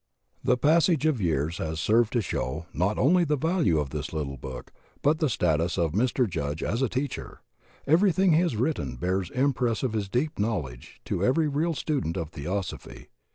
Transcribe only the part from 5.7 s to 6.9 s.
of Mr. Judge as a